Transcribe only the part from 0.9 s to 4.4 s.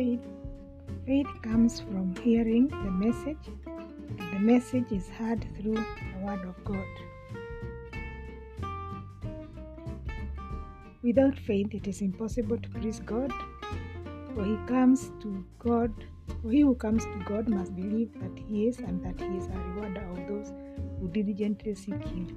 Faith comes from hearing the message, and the